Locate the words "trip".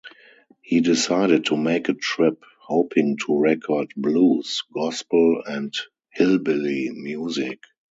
1.93-2.43